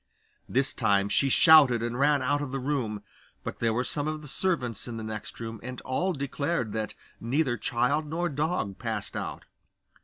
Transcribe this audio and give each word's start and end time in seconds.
This 0.49 0.73
time 0.73 1.09
she 1.09 1.29
shouted 1.29 1.83
and 1.83 1.99
ran 1.99 2.23
out 2.23 2.41
of 2.41 2.49
the 2.49 2.57
room, 2.59 3.03
but 3.43 3.59
there 3.59 3.71
were 3.71 3.83
some 3.83 4.07
of 4.07 4.23
the 4.23 4.27
servants 4.27 4.87
in 4.87 4.97
the 4.97 5.03
next 5.03 5.39
room, 5.39 5.59
and 5.61 5.79
all 5.81 6.11
declared 6.11 6.73
that 6.73 6.95
neither 7.19 7.55
child 7.55 8.07
nor 8.07 8.27
dog 8.27 8.79
passed 8.79 9.15
out. 9.15 9.45